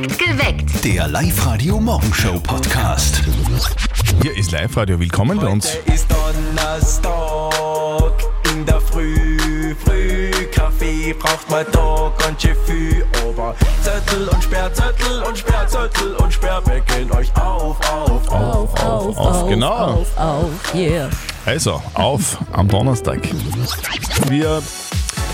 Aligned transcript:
Geweckt. 0.00 0.82
Der 0.82 1.08
Live-Radio-Morgenshow-Podcast. 1.08 3.20
Hier 4.22 4.34
ist 4.34 4.50
Live-Radio. 4.50 4.98
Willkommen 4.98 5.38
bei 5.38 5.46
uns. 5.46 5.74
Heute 5.74 5.92
ist 5.92 6.06
Donnerstag 6.10 8.14
in 8.50 8.64
der 8.64 8.80
Früh, 8.80 9.76
früh 9.84 10.30
Kaffee 10.52 11.12
braucht 11.12 11.50
man 11.50 11.66
da 11.72 12.10
ganz 12.18 12.40
schön 12.40 12.56
viel. 12.64 13.04
Aber 13.22 13.54
Zettel 13.82 14.26
und 14.28 14.42
Sperrzettel 14.42 15.22
und 15.22 15.36
Sperrzettel 15.36 16.14
und 16.14 16.32
Sperrwecken 16.32 17.12
euch 17.12 17.30
auf, 17.36 17.76
auf, 17.90 18.26
auf. 18.30 18.82
auf, 18.82 19.18
auf, 19.18 19.48
genau. 19.48 19.68
Auf, 19.68 20.16
auf, 20.16 20.74
yeah. 20.74 21.10
Also, 21.44 21.82
auf 21.92 22.38
am 22.52 22.68
Donnerstag. 22.68 23.20
Wir 24.28 24.62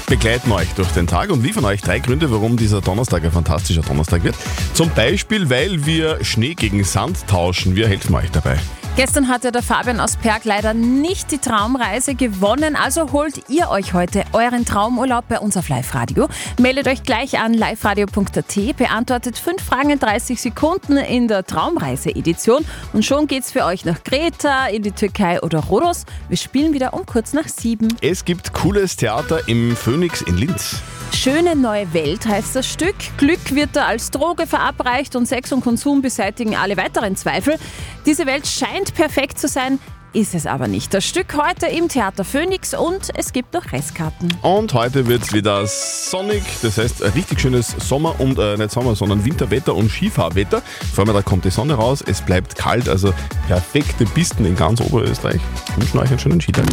begleiten 0.06 0.52
euch 0.52 0.68
durch 0.74 0.90
den 0.92 1.06
Tag 1.06 1.30
und 1.30 1.42
liefern 1.42 1.64
euch 1.64 1.80
drei 1.80 1.98
Gründe, 1.98 2.30
warum 2.30 2.56
dieser 2.56 2.80
Donnerstag 2.80 3.24
ein 3.24 3.32
fantastischer 3.32 3.82
Donnerstag 3.82 4.22
wird. 4.24 4.36
Zum 4.74 4.90
Beispiel, 4.90 5.50
weil 5.50 5.84
wir 5.84 6.24
Schnee 6.24 6.54
gegen 6.54 6.82
Sand 6.84 7.26
tauschen. 7.26 7.76
Wir 7.76 7.88
helfen 7.88 8.14
euch 8.14 8.30
dabei. 8.30 8.56
Gestern 8.96 9.28
hatte 9.28 9.52
der 9.52 9.62
Fabian 9.62 10.00
aus 10.00 10.16
Perg 10.16 10.46
leider 10.46 10.72
nicht 10.72 11.30
die 11.30 11.36
Traumreise 11.36 12.14
gewonnen, 12.14 12.76
also 12.76 13.12
holt 13.12 13.50
ihr 13.50 13.68
euch 13.68 13.92
heute 13.92 14.24
euren 14.32 14.64
Traumurlaub 14.64 15.28
bei 15.28 15.38
uns 15.38 15.58
auf 15.58 15.68
Live-Radio. 15.68 16.28
Meldet 16.58 16.88
euch 16.88 17.02
gleich 17.02 17.38
an 17.38 17.52
liveradio.at, 17.52 18.76
beantwortet 18.78 19.36
fünf 19.36 19.62
Fragen 19.62 19.90
in 19.90 19.98
30 19.98 20.40
Sekunden 20.40 20.96
in 20.96 21.28
der 21.28 21.44
Traumreise-Edition 21.44 22.64
und 22.94 23.04
schon 23.04 23.26
geht's 23.26 23.52
für 23.52 23.66
euch 23.66 23.84
nach 23.84 24.02
Kreta, 24.02 24.68
in 24.68 24.82
die 24.82 24.92
Türkei 24.92 25.42
oder 25.42 25.58
Rhodos. 25.58 26.06
Wir 26.28 26.38
spielen 26.38 26.72
wieder 26.72 26.94
um 26.94 27.04
kurz 27.04 27.34
nach 27.34 27.48
sieben. 27.48 27.88
Es 28.00 28.24
gibt 28.24 28.54
cooles 28.54 28.96
Theater 28.96 29.46
im 29.46 29.76
Phoenix 29.76 30.22
in 30.22 30.38
Linz. 30.38 30.80
Schöne 31.26 31.56
neue 31.56 31.92
Welt 31.92 32.24
heißt 32.24 32.54
das 32.54 32.68
Stück. 32.68 32.94
Glück 33.16 33.52
wird 33.52 33.70
da 33.72 33.86
als 33.86 34.12
Droge 34.12 34.46
verabreicht 34.46 35.16
und 35.16 35.26
Sex 35.26 35.52
und 35.52 35.60
Konsum 35.60 36.00
beseitigen 36.00 36.54
alle 36.54 36.76
weiteren 36.76 37.16
Zweifel. 37.16 37.56
Diese 38.06 38.26
Welt 38.26 38.46
scheint 38.46 38.94
perfekt 38.94 39.40
zu 39.40 39.48
sein, 39.48 39.80
ist 40.16 40.34
es 40.34 40.46
aber 40.46 40.66
nicht. 40.66 40.94
Das 40.94 41.04
Stück 41.04 41.36
heute 41.36 41.66
im 41.66 41.88
Theater 41.88 42.24
Phoenix 42.24 42.72
und 42.72 43.10
es 43.14 43.34
gibt 43.34 43.52
noch 43.52 43.70
Restkarten. 43.70 44.34
Und 44.40 44.72
heute 44.72 45.06
wird 45.08 45.22
es 45.22 45.34
wieder 45.34 45.66
sonnig, 45.66 46.42
das 46.62 46.78
heißt 46.78 47.02
ein 47.02 47.12
richtig 47.12 47.38
schönes 47.38 47.76
Sommer- 47.86 48.18
und 48.18 48.38
äh, 48.38 48.56
nicht 48.56 48.70
Sommer, 48.70 48.96
sondern 48.96 49.26
Winterwetter 49.26 49.74
und 49.74 49.90
Skifahrwetter. 49.90 50.62
Vor 50.94 51.04
allem 51.04 51.12
da 51.12 51.20
kommt 51.20 51.44
die 51.44 51.50
Sonne 51.50 51.74
raus, 51.74 52.02
es 52.06 52.22
bleibt 52.22 52.56
kalt, 52.56 52.88
also 52.88 53.12
perfekte 53.46 54.06
Pisten 54.06 54.46
in 54.46 54.56
ganz 54.56 54.80
Oberösterreich. 54.80 55.40
Wir 55.74 55.82
wünschen 55.82 55.98
euch 55.98 56.08
einen 56.08 56.18
schönen 56.18 56.40
Skitag. 56.40 56.64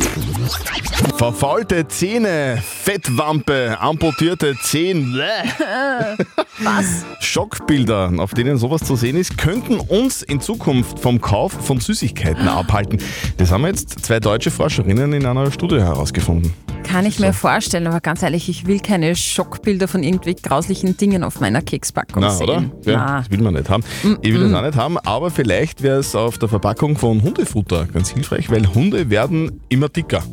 Verfaulte 1.18 1.86
Zähne, 1.90 2.64
Fettwampe, 2.64 3.78
amputierte 3.78 4.56
Zehen, 4.62 5.12
bläh. 5.12 5.26
Was? 6.60 7.04
Schockbilder, 7.20 8.14
auf 8.20 8.34
denen 8.34 8.58
sowas 8.58 8.84
zu 8.84 8.96
sehen 8.96 9.18
ist, 9.18 9.38
könnten 9.38 9.80
uns 9.80 10.22
in 10.22 10.40
Zukunft 10.40 11.00
vom 11.00 11.20
Kauf 11.20 11.52
von 11.52 11.80
Süßigkeiten 11.80 12.48
abhalten. 12.48 13.00
Das 13.38 13.52
haben 13.52 13.66
jetzt 13.66 14.06
zwei 14.06 14.20
deutsche 14.20 14.52
Forscherinnen 14.52 15.14
in 15.14 15.26
einer 15.26 15.52
Studie 15.52 15.80
herausgefunden. 15.80 16.54
Kann 16.84 17.06
ich 17.06 17.20
mir 17.20 17.34
vorstellen, 17.34 17.88
aber 17.88 18.02
ganz 18.02 18.22
ehrlich, 18.22 18.50
ich 18.50 18.68
will 18.68 18.80
keine 18.80 19.16
Schockbilder 19.16 19.88
von 19.88 20.04
irgendwie 20.04 20.36
grauslichen 20.36 20.96
Dingen 20.98 21.24
auf 21.24 21.40
meiner 21.40 21.62
Kekspackung 21.62 22.22
Na, 22.22 22.30
sehen. 22.30 22.44
oder? 22.44 22.62
Ja, 22.86 22.98
Na. 22.98 23.18
das 23.20 23.32
will 23.32 23.42
man 23.42 23.54
nicht 23.56 23.70
haben. 23.70 23.84
Ich 24.22 24.34
will 24.34 24.42
das 24.50 24.54
auch 24.54 24.62
nicht 24.62 24.76
haben, 24.78 24.98
aber 25.00 25.32
vielleicht 25.32 25.82
wäre 25.82 26.00
es 26.00 26.14
auf 26.16 26.38
der 26.38 26.50
Verpackung 26.50 26.98
von 26.98 27.22
Hundefutter 27.24 27.86
ganz 27.86 28.10
hilfreich, 28.10 28.50
weil 28.52 28.68
Hunde 28.74 29.10
werden 29.10 29.62
immer 29.70 29.90
dicker. 29.90 30.24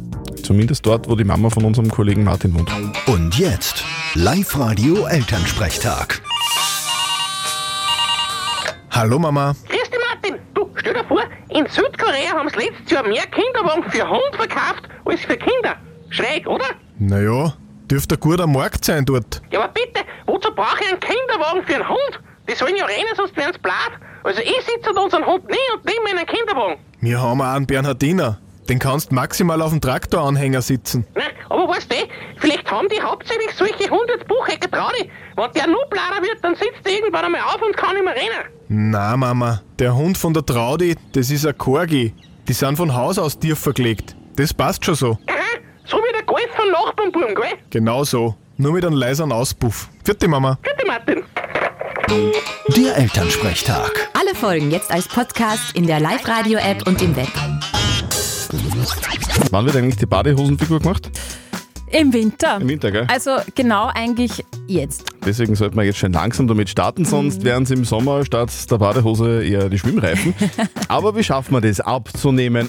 Zumindest 0.43 0.85
dort, 0.85 1.09
wo 1.09 1.15
die 1.17 1.25
Mama 1.25 1.51
von 1.51 1.65
unserem 1.65 1.91
Kollegen 1.91 2.25
Martin 2.25 2.53
wohnt. 2.55 2.71
Und 3.07 3.39
jetzt 3.39 3.85
Live-Radio 4.15 5.07
Elternsprechtag. 5.07 6.21
Hallo 8.91 9.19
Mama. 9.19 9.55
Grüß 9.69 9.79
dich, 9.91 9.99
Martin. 10.13 10.37
Du, 10.55 10.69
stell 10.77 10.95
dir 10.95 11.05
vor, 11.05 11.20
in 11.61 11.67
Südkorea 11.67 12.33
haben 12.33 12.49
sie 12.49 12.57
letztes 12.57 12.91
Jahr 12.91 13.07
mehr 13.07 13.27
Kinderwagen 13.27 13.89
für 13.91 14.09
Hund 14.09 14.35
verkauft 14.35 14.89
als 15.05 15.21
für 15.21 15.37
Kinder. 15.37 15.77
Schräg, 16.09 16.47
oder? 16.47 16.65
Naja, 16.99 17.53
dürfte 17.91 18.15
ein 18.15 18.21
guter 18.21 18.47
Markt 18.47 18.85
sein 18.85 19.05
dort. 19.05 19.43
Ja, 19.51 19.61
aber 19.61 19.73
bitte, 19.73 20.01
wozu 20.27 20.53
brauche 20.55 20.83
ich 20.83 20.91
einen 20.91 21.01
Kinderwagen 21.01 21.63
für 21.65 21.75
einen 21.75 21.89
Hund? 21.89 22.21
Die 22.49 22.55
sollen 22.55 22.77
ja 22.77 22.87
rennen, 22.87 23.15
sonst 23.15 23.37
werden 23.37 23.53
sie 23.53 23.59
blatt. 23.61 23.93
Also 24.25 24.41
ich 24.41 24.61
sitze 24.67 24.91
an 24.91 24.99
unseren 24.99 25.27
Hund 25.27 25.49
nie 25.49 25.57
und 25.75 25.85
nehme 25.85 26.19
einen 26.19 26.27
Kinderwagen. 26.27 26.81
Wir 27.01 27.21
haben 27.21 27.41
auch 27.41 27.55
einen 27.55 27.67
Bernhardiner. 27.67 28.39
Den 28.69 28.79
kannst 28.79 29.13
maximal 29.13 29.61
auf 29.63 29.71
dem 29.71 29.81
Traktoranhänger 29.81 30.63
sitzen. 30.63 31.07
Na, 31.15 31.25
aber 31.49 31.69
weißt 31.69 31.93
du, 31.93 31.97
vielleicht 32.39 32.71
haben 32.71 32.89
die 32.89 33.01
hauptsächlich 33.03 33.53
solche 33.55 33.91
Hunde 33.91 34.15
als 34.15 34.25
Buchecker 34.25 34.71
Traudi. 34.71 35.11
Wenn 35.37 35.53
der 35.53 35.67
nur 35.67 35.85
blader 35.91 36.23
wird, 36.23 36.43
dann 36.43 36.55
sitzt 36.55 36.85
der 36.85 36.93
irgendwann 36.93 37.25
einmal 37.25 37.41
auf 37.43 37.61
und 37.61 37.77
kann 37.77 37.95
nicht 37.95 38.05
mehr 38.05 38.15
rennen. 38.15 38.60
Na 38.73 39.17
Mama, 39.17 39.63
der 39.81 39.97
Hund 39.97 40.17
von 40.17 40.33
der 40.33 40.47
Traudi, 40.47 40.95
das 41.11 41.29
ist 41.33 41.45
ein 41.45 41.59
Corgi. 41.59 42.15
Die 42.47 42.53
sind 42.53 42.77
von 42.77 42.95
Haus 42.95 43.19
aus 43.19 43.37
tief 43.37 43.59
verlegt. 43.59 44.15
Das 44.37 44.55
passt 44.55 44.85
schon 44.85 44.95
so. 44.95 45.19
Aha, 45.27 45.59
so 45.85 45.97
wie 45.97 46.13
der 46.13 46.23
Golf 46.23 46.47
von 46.55 46.71
Nachbarnbuben, 46.71 47.35
gell? 47.35 47.59
Genau 47.71 48.05
so. 48.05 48.37
Nur 48.59 48.75
mit 48.75 48.85
einem 48.85 48.95
leiseren 48.95 49.33
Auspuff. 49.33 49.89
Vierte 50.05 50.29
Mama. 50.29 50.57
Bitte, 50.63 50.87
Martin. 50.87 51.25
Der 52.77 52.97
Elternsprechtag. 52.97 54.09
Alle 54.17 54.37
Folgen 54.37 54.71
jetzt 54.71 54.93
als 54.93 55.09
Podcast 55.09 55.75
in 55.75 55.89
der 55.89 55.99
Live-Radio-App 55.99 56.87
und 56.87 57.03
im 57.03 57.17
Web. 57.17 57.27
Wann 59.51 59.67
wird 59.67 59.75
eigentlich 59.75 59.97
die 59.97 60.07
Badehosenfigur 60.07 60.79
gemacht? 60.79 61.11
Im 61.93 62.13
Winter. 62.13 62.59
Im 62.61 62.69
Winter, 62.69 62.93
gell? 62.93 63.07
Also 63.09 63.33
genau 63.57 63.91
eigentlich 63.93 64.40
jetzt. 64.71 65.05
Deswegen 65.25 65.55
sollten 65.55 65.77
wir 65.77 65.85
jetzt 65.85 65.99
schon 65.99 66.13
langsam 66.13 66.47
damit 66.47 66.69
starten, 66.69 67.05
sonst 67.05 67.45
wären 67.45 67.65
es 67.65 67.71
im 67.71 67.85
Sommer 67.85 68.25
statt 68.25 68.51
der 68.71 68.79
Badehose 68.79 69.45
eher 69.45 69.69
die 69.69 69.79
Schwimmreifen. 69.79 70.35
Aber 70.89 71.17
wie 71.17 71.25
schaffen 71.25 71.55
wir 71.55 71.61
das 71.61 71.81
abzunehmen 71.81 72.69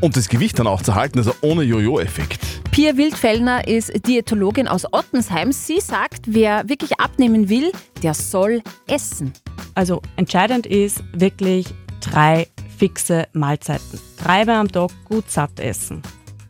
und 0.00 0.16
das 0.16 0.28
Gewicht 0.28 0.58
dann 0.58 0.66
auch 0.66 0.82
zu 0.82 0.94
halten, 0.94 1.18
also 1.18 1.32
ohne 1.42 1.62
Jojo-Effekt? 1.62 2.40
Pia 2.72 2.96
Wildfellner 2.96 3.68
ist 3.68 3.92
Diätologin 4.06 4.66
aus 4.66 4.86
Ottensheim. 4.92 5.52
Sie 5.52 5.80
sagt, 5.80 6.22
wer 6.26 6.68
wirklich 6.68 6.98
abnehmen 6.98 7.48
will, 7.48 7.70
der 8.02 8.14
soll 8.14 8.62
essen. 8.86 9.32
Also 9.74 10.00
entscheidend 10.16 10.66
ist 10.66 11.04
wirklich 11.12 11.66
drei 12.00 12.48
fixe 12.78 13.26
Mahlzeiten. 13.32 14.00
Dreimal 14.22 14.56
am 14.56 14.72
Tag 14.72 14.90
gut 15.04 15.30
satt 15.30 15.60
essen. 15.60 16.02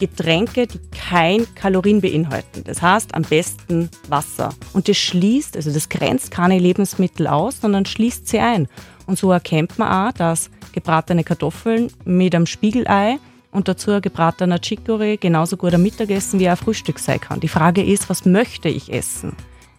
Getränke, 0.03 0.67
die 0.67 0.81
kein 0.91 1.47
Kalorien 1.55 2.01
beinhalten. 2.01 2.65
Das 2.65 2.83
heißt 2.83 3.15
am 3.15 3.23
besten 3.23 3.89
Wasser. 4.09 4.49
Und 4.73 4.89
das 4.89 4.97
schließt, 4.97 5.55
also 5.55 5.73
das 5.73 5.89
grenzt 5.89 6.33
keine 6.33 6.59
Lebensmittel 6.59 7.29
aus, 7.29 7.61
sondern 7.61 7.87
schließt 7.87 8.27
sie 8.27 8.41
ein. 8.41 8.67
Und 9.07 9.17
so 9.17 9.31
erkennt 9.31 9.79
man 9.79 10.09
auch, 10.09 10.13
dass 10.13 10.51
gebratene 10.73 11.23
Kartoffeln 11.23 11.93
mit 12.05 12.35
einem 12.35 12.47
Spiegelei 12.47 13.19
und 13.53 13.69
dazu 13.69 13.93
ein 13.93 14.03
gebratener 14.03 14.57
Chicorée 14.57 15.21
genauso 15.21 15.57
gut 15.57 15.73
am 15.73 15.85
Mittagessen 15.85 16.41
wie 16.41 16.49
ein 16.49 16.57
Frühstück 16.57 16.99
sein 16.99 17.21
kann. 17.21 17.39
Die 17.39 17.47
Frage 17.47 17.85
ist, 17.85 18.11
was 18.11 18.25
möchte 18.25 18.69
ich 18.69 18.93
essen? 18.93 19.37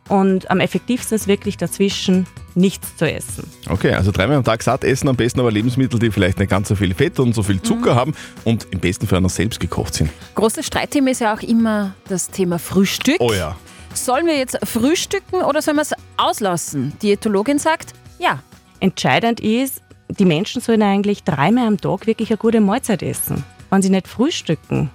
Und 0.09 0.51
am 0.51 0.59
effektivsten 0.59 1.15
ist 1.15 1.27
wirklich 1.27 1.57
dazwischen 1.57 2.27
nichts 2.55 2.97
zu 2.97 3.09
essen. 3.09 3.49
Okay, 3.69 3.93
also 3.93 4.11
dreimal 4.11 4.37
am 4.37 4.43
Tag 4.43 4.61
satt 4.61 4.83
essen, 4.83 5.07
am 5.07 5.15
besten 5.15 5.39
aber 5.39 5.51
Lebensmittel, 5.51 5.97
die 5.97 6.11
vielleicht 6.11 6.39
nicht 6.39 6.49
ganz 6.49 6.67
so 6.67 6.75
viel 6.75 6.93
Fett 6.93 7.19
und 7.19 7.33
so 7.33 7.41
viel 7.41 7.61
Zucker 7.61 7.95
haben 7.95 8.13
und 8.43 8.67
im 8.71 8.79
besten 8.79 9.07
Fall 9.07 9.21
noch 9.21 9.29
selbst 9.29 9.59
gekocht 9.59 9.93
sind. 9.95 10.09
Großes 10.35 10.65
Streitthema 10.65 11.11
ist 11.11 11.21
ja 11.21 11.33
auch 11.33 11.41
immer 11.41 11.95
das 12.09 12.29
Thema 12.29 12.59
Frühstück. 12.59 13.17
Oh 13.19 13.33
ja. 13.33 13.55
Sollen 13.93 14.25
wir 14.25 14.37
jetzt 14.37 14.57
frühstücken 14.63 15.41
oder 15.41 15.61
sollen 15.61 15.77
wir 15.77 15.83
es 15.83 15.93
auslassen? 16.17 16.93
Diätologin 17.01 17.59
sagt, 17.59 17.93
ja. 18.19 18.39
Entscheidend 18.79 19.39
ist, 19.39 19.81
die 20.09 20.25
Menschen 20.25 20.61
sollen 20.61 20.81
eigentlich 20.81 21.23
dreimal 21.23 21.67
am 21.67 21.79
Tag 21.79 22.05
wirklich 22.05 22.29
eine 22.29 22.37
gute 22.37 22.59
Mahlzeit 22.59 23.01
essen. 23.01 23.45
Wenn 23.69 23.81
sie 23.81 23.89
nicht 23.89 24.07
frühstücken, 24.07 24.91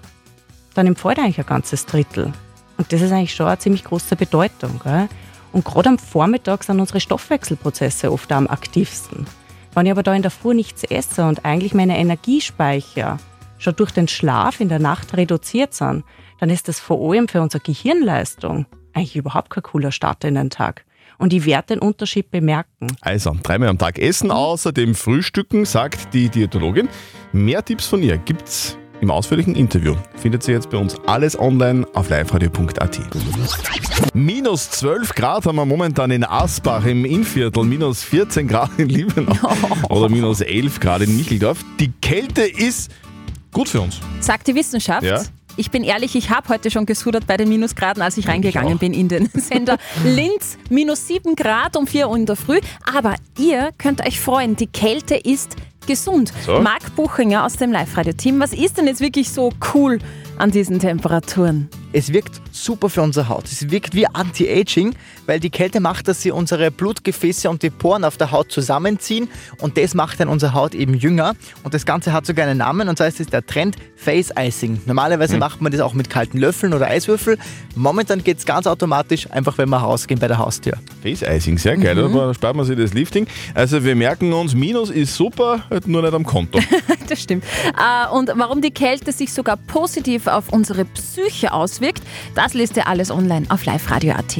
dann 0.74 0.86
empfiehlt 0.86 1.18
eigentlich 1.18 1.38
ein 1.38 1.46
ganzes 1.46 1.86
Drittel. 1.86 2.32
Und 2.78 2.92
das 2.92 3.02
ist 3.02 3.12
eigentlich 3.12 3.34
schon 3.34 3.46
eine 3.46 3.58
ziemlich 3.58 3.84
große 3.84 4.16
Bedeutung. 4.16 4.80
Gell? 4.82 5.08
Und 5.52 5.64
gerade 5.64 5.90
am 5.90 5.98
Vormittag 5.98 6.64
sind 6.64 6.80
unsere 6.80 7.00
Stoffwechselprozesse 7.00 8.10
oft 8.10 8.30
am 8.32 8.46
aktivsten. 8.46 9.26
Wenn 9.74 9.86
ich 9.86 9.92
aber 9.92 10.02
da 10.02 10.14
in 10.14 10.22
der 10.22 10.30
Früh 10.30 10.54
nichts 10.54 10.84
esse 10.84 11.26
und 11.26 11.44
eigentlich 11.44 11.74
meine 11.74 11.98
Energiespeicher 11.98 13.18
schon 13.58 13.76
durch 13.76 13.90
den 13.90 14.08
Schlaf 14.08 14.60
in 14.60 14.68
der 14.68 14.78
Nacht 14.78 15.16
reduziert 15.16 15.74
sind, 15.74 16.04
dann 16.40 16.50
ist 16.50 16.68
das 16.68 16.80
vor 16.80 17.10
allem 17.10 17.28
für 17.28 17.42
unsere 17.42 17.62
Gehirnleistung 17.62 18.66
eigentlich 18.92 19.16
überhaupt 19.16 19.50
kein 19.50 19.62
cooler 19.62 19.92
Start 19.92 20.24
in 20.24 20.34
den 20.34 20.50
Tag. 20.50 20.84
Und 21.18 21.32
ich 21.32 21.46
werde 21.46 21.74
den 21.74 21.78
Unterschied 21.80 22.30
bemerken. 22.30 22.96
Also, 23.00 23.36
dreimal 23.42 23.68
am 23.68 23.78
Tag 23.78 23.98
essen, 23.98 24.30
außerdem 24.30 24.94
frühstücken, 24.94 25.64
sagt 25.64 26.14
die 26.14 26.28
Diätologin. 26.28 26.88
Mehr 27.32 27.64
Tipps 27.64 27.86
von 27.86 28.02
ihr 28.02 28.18
gibt's 28.18 28.78
im 29.00 29.10
ausführlichen 29.10 29.54
Interview. 29.54 29.94
Findet 30.16 30.46
ihr 30.48 30.54
jetzt 30.54 30.70
bei 30.70 30.78
uns 30.78 30.96
alles 31.06 31.38
online 31.38 31.86
auf 31.94 32.10
liveradio.at. 32.10 33.00
Minus 34.14 34.70
12 34.70 35.14
Grad 35.14 35.46
haben 35.46 35.56
wir 35.56 35.66
momentan 35.66 36.10
in 36.10 36.24
Asbach 36.24 36.84
im 36.84 37.04
Innviertel, 37.04 37.64
minus 37.64 38.02
14 38.02 38.48
Grad 38.48 38.70
in 38.78 38.88
Liebenau 38.88 39.32
oder 39.88 40.08
minus 40.08 40.40
11 40.40 40.80
Grad 40.80 41.02
in 41.02 41.16
Micheldorf. 41.16 41.58
Die 41.78 41.92
Kälte 42.00 42.42
ist 42.42 42.90
gut 43.52 43.68
für 43.68 43.80
uns. 43.80 44.00
Sagt 44.20 44.46
die 44.46 44.54
Wissenschaft. 44.54 45.04
Ja. 45.04 45.22
ich 45.56 45.70
bin 45.70 45.82
ehrlich, 45.84 46.14
ich 46.14 46.30
habe 46.30 46.48
heute 46.48 46.70
schon 46.70 46.86
gesudert 46.86 47.26
bei 47.26 47.36
den 47.36 47.48
Minusgraden, 47.48 48.02
als 48.02 48.16
ich 48.16 48.28
reingegangen 48.28 48.78
bin 48.78 48.92
in 48.92 49.08
den 49.08 49.28
Sender. 49.34 49.78
Linz, 50.04 50.58
minus 50.70 51.06
7 51.06 51.34
Grad 51.34 51.76
um 51.76 51.86
4 51.86 52.08
Uhr 52.08 52.16
in 52.16 52.26
der 52.26 52.36
Früh. 52.36 52.60
Aber 52.92 53.14
ihr 53.38 53.70
könnt 53.78 54.04
euch 54.06 54.20
freuen, 54.20 54.56
die 54.56 54.66
Kälte 54.66 55.14
ist 55.16 55.56
gesund. 55.88 56.32
So. 56.46 56.60
Marc 56.60 56.94
Buchinger 56.94 57.44
aus 57.44 57.56
dem 57.56 57.72
Live-Radio-Team, 57.72 58.38
was 58.38 58.52
ist 58.52 58.78
denn 58.78 58.86
jetzt 58.86 59.00
wirklich 59.00 59.30
so 59.30 59.50
cool 59.74 59.98
an 60.38 60.50
diesen 60.50 60.78
Temperaturen? 60.78 61.68
Es 61.92 62.12
wirkt 62.12 62.40
super 62.52 62.90
für 62.90 63.00
unsere 63.02 63.28
Haut. 63.30 63.44
Es 63.46 63.70
wirkt 63.70 63.94
wie 63.94 64.06
Anti-Aging, 64.06 64.94
weil 65.26 65.40
die 65.40 65.48
Kälte 65.48 65.80
macht, 65.80 66.06
dass 66.06 66.20
sie 66.20 66.30
unsere 66.30 66.70
Blutgefäße 66.70 67.48
und 67.48 67.62
die 67.62 67.70
Poren 67.70 68.04
auf 68.04 68.18
der 68.18 68.30
Haut 68.30 68.52
zusammenziehen 68.52 69.28
und 69.60 69.78
das 69.78 69.94
macht 69.94 70.20
dann 70.20 70.28
unsere 70.28 70.52
Haut 70.52 70.74
eben 70.74 70.92
jünger. 70.94 71.34
Und 71.64 71.72
das 71.72 71.86
Ganze 71.86 72.12
hat 72.12 72.26
sogar 72.26 72.46
einen 72.46 72.58
Namen 72.58 72.88
und 72.88 72.98
zwar 72.98 73.08
ist 73.08 73.20
es 73.20 73.28
der 73.28 73.44
Trend 73.46 73.76
Face 73.96 74.30
Icing. 74.38 74.82
Normalerweise 74.86 75.38
macht 75.38 75.60
man 75.62 75.72
das 75.72 75.80
auch 75.80 75.94
mit 75.94 76.10
kalten 76.10 76.38
Löffeln 76.38 76.74
oder 76.74 76.86
Eiswürfel. 76.88 77.38
Momentan 77.74 78.22
geht 78.22 78.38
es 78.38 78.44
ganz 78.46 78.66
automatisch, 78.66 79.30
einfach 79.30 79.56
wenn 79.58 79.70
wir 79.70 79.78
rausgehen 79.78 80.20
bei 80.20 80.28
der 80.28 80.38
Haustür. 80.38 80.74
Face 81.02 81.22
Icing, 81.22 81.56
sehr 81.58 81.76
geil, 81.78 81.94
Mhm. 81.96 82.04
aber 82.14 82.26
da 82.26 82.34
spart 82.34 82.54
man 82.54 82.66
sich 82.66 82.76
das 82.76 82.92
Lifting. 82.92 83.26
Also 83.54 83.82
wir 83.82 83.96
merken 83.96 84.32
uns, 84.34 84.54
Minus 84.54 84.90
ist 84.90 85.14
super, 85.16 85.62
halt 85.70 85.88
nur 85.88 86.02
nicht 86.02 86.12
am 86.14 86.24
Konto. 86.24 86.58
Das 87.08 87.22
stimmt. 87.22 87.42
Äh, 87.68 88.14
Und 88.14 88.30
warum 88.36 88.60
die 88.60 88.70
Kälte 88.70 89.12
sich 89.12 89.32
sogar 89.32 89.56
positiv 89.56 90.27
auf 90.28 90.50
unsere 90.50 90.84
Psyche 90.84 91.52
auswirkt, 91.52 92.02
das 92.34 92.54
lest 92.54 92.76
ihr 92.76 92.86
alles 92.86 93.10
online 93.10 93.46
auf 93.48 93.64
liveradio.at. 93.64 94.38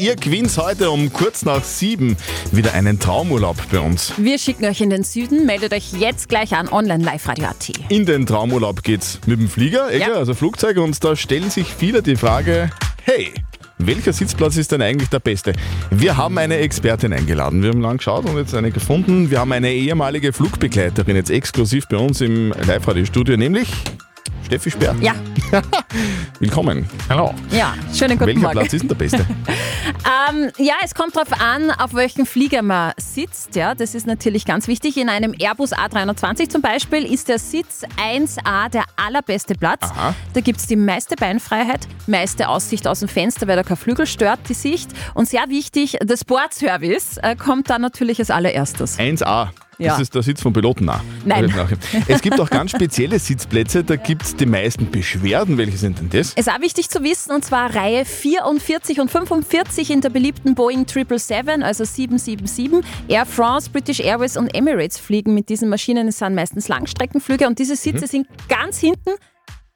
Ihr 0.00 0.16
gewinnt 0.16 0.56
heute 0.58 0.90
um 0.90 1.12
kurz 1.12 1.44
nach 1.44 1.62
sieben 1.64 2.16
wieder 2.52 2.74
einen 2.74 2.98
Traumurlaub 3.00 3.56
bei 3.70 3.80
uns. 3.80 4.12
Wir 4.16 4.38
schicken 4.38 4.64
euch 4.66 4.80
in 4.80 4.90
den 4.90 5.02
Süden, 5.02 5.46
meldet 5.46 5.72
euch 5.72 5.92
jetzt 5.92 6.28
gleich 6.28 6.54
an 6.54 6.68
online 6.68 7.04
liveradio.at. 7.04 7.70
In 7.88 8.06
den 8.06 8.26
Traumurlaub 8.26 8.82
geht's 8.82 9.20
mit 9.26 9.40
dem 9.40 9.48
Flieger, 9.48 9.92
Ja. 9.94 10.12
also 10.14 10.34
Flugzeug, 10.34 10.76
und 10.78 11.02
da 11.02 11.16
stellen 11.16 11.50
sich 11.50 11.72
viele 11.74 12.02
die 12.02 12.16
Frage, 12.16 12.70
hey, 13.04 13.32
welcher 13.78 14.12
Sitzplatz 14.12 14.56
ist 14.56 14.72
denn 14.72 14.82
eigentlich 14.82 15.08
der 15.08 15.20
beste? 15.20 15.52
Wir 15.90 16.16
haben 16.16 16.38
eine 16.38 16.58
Expertin 16.58 17.12
eingeladen. 17.12 17.62
Wir 17.62 17.70
haben 17.70 17.80
lang 17.80 17.96
geschaut 17.96 18.24
und 18.24 18.36
jetzt 18.36 18.54
eine 18.54 18.70
gefunden. 18.70 19.30
Wir 19.30 19.40
haben 19.40 19.52
eine 19.52 19.72
ehemalige 19.72 20.32
Flugbegleiterin 20.32 21.16
jetzt 21.16 21.30
exklusiv 21.30 21.88
bei 21.88 21.96
uns 21.96 22.20
im 22.20 22.52
Live-Radio-Studio, 22.66 23.36
nämlich 23.36 23.68
Steffi 24.46 24.70
Sperr. 24.70 24.94
Ja, 25.00 25.14
Willkommen. 26.40 26.88
Hallo. 27.08 27.34
ja, 27.50 27.74
schönen 27.94 28.18
guten 28.18 28.26
Welcher 28.26 28.40
Morgen. 28.40 28.52
Platz 28.58 28.72
ist 28.72 28.82
denn 28.82 28.88
der 28.88 28.94
beste? 28.96 29.26
Ähm, 30.30 30.50
ja, 30.58 30.74
es 30.82 30.94
kommt 30.94 31.16
darauf 31.16 31.32
an, 31.40 31.70
auf 31.70 31.94
welchem 31.94 32.26
Flieger 32.26 32.62
man 32.62 32.92
sitzt. 32.98 33.56
Ja, 33.56 33.74
das 33.74 33.94
ist 33.94 34.06
natürlich 34.06 34.44
ganz 34.44 34.68
wichtig. 34.68 34.96
In 34.98 35.08
einem 35.08 35.34
Airbus 35.38 35.72
A320 35.72 36.48
zum 36.50 36.60
Beispiel 36.60 37.04
ist 37.10 37.28
der 37.28 37.38
Sitz 37.38 37.82
1A 37.98 38.68
der 38.70 38.84
allerbeste 38.96 39.54
Platz. 39.54 39.82
Aha. 39.82 40.14
Da 40.34 40.40
gibt 40.40 40.60
es 40.60 40.66
die 40.66 40.76
meiste 40.76 41.16
Beinfreiheit, 41.16 41.86
meiste 42.06 42.48
Aussicht 42.48 42.86
aus 42.86 43.00
dem 43.00 43.08
Fenster, 43.08 43.46
weil 43.48 43.56
da 43.56 43.62
kein 43.62 43.76
Flügel 43.78 44.06
stört 44.06 44.40
die 44.48 44.54
Sicht. 44.54 44.90
Und 45.14 45.28
sehr 45.28 45.48
wichtig, 45.48 45.96
der 46.02 46.16
Sportservice 46.16 47.18
äh, 47.18 47.34
kommt 47.36 47.70
da 47.70 47.78
natürlich 47.78 48.18
als 48.18 48.30
allererstes. 48.30 48.98
1A. 48.98 49.48
Das 49.78 49.86
Ja. 49.86 49.98
ist 49.98 50.14
der 50.14 50.22
Sitz 50.22 50.40
vom 50.40 50.52
Piloten. 50.52 50.84
Nein. 50.84 51.00
Nein. 51.24 51.48
Es 52.08 52.20
gibt 52.22 52.40
auch 52.40 52.50
ganz 52.50 52.70
spezielle 52.70 53.18
Sitzplätze, 53.18 53.84
da 53.84 53.96
gibt 53.96 54.22
es 54.22 54.36
die 54.36 54.46
meisten 54.46 54.90
Beschwerden. 54.90 55.58
Welche 55.58 55.76
sind 55.76 55.98
denn 55.98 56.10
das? 56.10 56.32
Ist 56.34 56.48
auch 56.50 56.60
wichtig 56.60 56.88
zu 56.88 57.02
wissen, 57.02 57.32
und 57.32 57.44
zwar 57.44 57.74
Reihe 57.74 58.04
44 58.04 59.00
und 59.00 59.10
45 59.10 59.90
in 59.90 60.00
der 60.00 60.10
beliebten 60.10 60.54
Boeing 60.54 60.86
777, 60.86 61.64
also 61.64 61.84
777. 61.84 62.84
Air 63.08 63.26
France, 63.26 63.70
British 63.70 64.00
Airways 64.00 64.36
und 64.36 64.54
Emirates 64.54 64.98
fliegen 64.98 65.34
mit 65.34 65.48
diesen 65.48 65.68
Maschinen. 65.68 66.08
Es 66.08 66.18
sind 66.18 66.34
meistens 66.34 66.68
Langstreckenflüge 66.68 67.46
und 67.46 67.58
diese 67.58 67.76
Sitze 67.76 68.06
sind 68.06 68.26
ganz 68.48 68.78
hinten. 68.78 69.10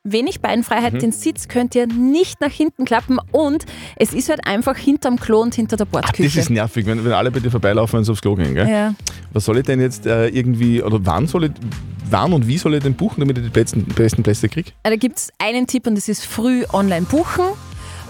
Wenig 0.05 0.41
Beinfreiheit, 0.41 1.03
den 1.03 1.13
Sitz 1.13 1.49
könnt 1.49 1.75
ihr 1.75 1.87
nicht 1.87 2.41
nach 2.41 2.53
hinten 2.53 2.87
klappen 2.87 3.19
und 3.33 3.67
es 3.97 4.15
ist 4.15 4.31
halt 4.31 4.47
einfach 4.47 4.77
hinterm 4.77 5.19
Klo 5.21 5.41
und 5.43 5.55
hinter 5.55 5.77
der 5.77 5.85
Das 5.87 5.93
Bordküche. 5.93 6.41
ist 6.41 6.49
nervig, 6.49 6.87
wenn, 6.87 7.05
wenn 7.05 7.13
alle 7.13 7.31
bei 7.31 7.41
dir 7.41 7.51
vorbeilaufen, 7.51 7.99
wenn 7.99 8.05
sie 8.05 8.13
aufs 8.13 8.23
Klo 8.23 8.35
gehen. 8.35 8.55
Gell? 8.55 8.69
ja. 8.69 8.95
Was 9.33 9.45
soll 9.45 9.59
ich 9.59 9.65
denn 9.65 9.81
jetzt 9.81 10.07
äh, 10.07 10.29
irgendwie, 10.29 10.83
oder 10.83 10.99
wann 11.03 11.27
soll 11.27 11.45
ich, 11.45 11.53
wann 12.11 12.33
und 12.33 12.47
wie 12.47 12.59
soll 12.59 12.75
ich 12.75 12.83
denn 12.83 12.95
buchen, 12.95 13.21
damit 13.21 13.39
ich 13.39 13.45
die 13.45 13.51
besten, 13.51 13.85
besten 13.85 14.23
Plätze 14.23 14.49
kriege? 14.49 14.73
Da 14.83 14.97
gibt 14.97 15.19
es 15.19 15.33
einen 15.39 15.67
Tipp 15.67 15.87
und 15.87 15.97
das 15.97 16.09
ist 16.09 16.25
früh 16.25 16.65
online 16.73 17.07
buchen. 17.07 17.45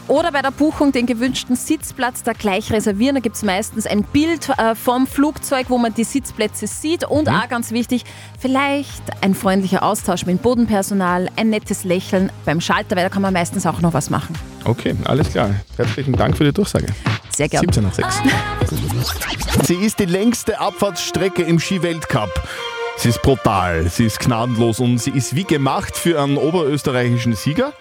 Oder 0.08 0.32
bei 0.32 0.40
der 0.40 0.52
Buchung 0.52 0.90
den 0.90 1.04
gewünschten 1.04 1.54
Sitzplatz 1.54 2.22
da 2.22 2.32
gleich 2.32 2.72
reservieren. 2.72 3.16
Da 3.16 3.20
gibt 3.20 3.36
es 3.36 3.42
meistens 3.42 3.86
ein 3.86 4.04
Bild 4.04 4.48
äh, 4.48 4.74
vom 4.74 5.06
Flugzeug, 5.06 5.66
wo 5.68 5.76
man 5.76 5.92
die 5.92 6.04
Sitzplätze 6.04 6.66
sieht. 6.66 7.04
Und 7.04 7.28
auch 7.28 7.46
ganz 7.50 7.72
wichtig, 7.72 8.04
vielleicht 8.38 9.02
ein 9.22 9.34
freundlicher 9.34 9.82
Austausch 9.82 10.24
mit 10.24 10.38
dem 10.38 10.42
Bodenpersonal, 10.42 11.28
ein 11.36 11.50
nettes 11.50 11.84
Lächeln 11.84 12.32
beim 12.46 12.62
Schalter, 12.62 12.96
weil 12.96 13.04
da 13.04 13.10
kann 13.10 13.20
man 13.20 13.34
meistens 13.34 13.66
auch 13.66 13.82
noch 13.82 13.92
was 13.92 14.08
machen. 14.08 14.34
Okay, 14.64 14.94
alles 15.04 15.30
klar. 15.30 15.50
Herzlichen 15.76 16.14
Dank 16.14 16.38
für 16.38 16.44
die 16.44 16.52
Durchsage. 16.52 16.86
Sehr 17.28 17.48
gerne. 17.48 17.66
17 17.66 17.84
nach 17.84 17.94
6. 17.94 18.22
Sie 19.64 19.74
ist 19.74 19.98
die 19.98 20.06
längste 20.06 20.58
Abfahrtsstrecke 20.60 21.42
im 21.42 21.58
Skiweltcup. 21.58 22.30
Sie 22.96 23.10
ist 23.10 23.22
brutal, 23.22 23.88
sie 23.88 24.06
ist 24.06 24.18
gnadenlos 24.18 24.80
und 24.80 24.98
sie 24.98 25.10
ist 25.10 25.34
wie 25.34 25.44
gemacht 25.44 25.96
für 25.96 26.20
einen 26.20 26.36
oberösterreichischen 26.36 27.34
Sieger. 27.34 27.72